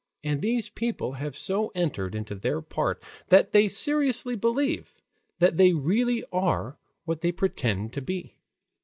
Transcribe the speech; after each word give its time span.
And 0.23 0.41
these 0.41 0.67
people 0.67 1.11
have 1.11 1.37
so 1.37 1.71
entered 1.75 2.15
into 2.15 2.33
their 2.33 2.59
part 2.59 3.03
that 3.27 3.51
they 3.51 3.67
seriously 3.67 4.35
believe 4.35 4.95
that 5.37 5.57
they 5.57 5.73
really 5.73 6.23
are 6.33 6.79
what 7.05 7.21
they 7.21 7.31
pretend 7.31 7.93
to 7.93 8.01
be. 8.01 8.33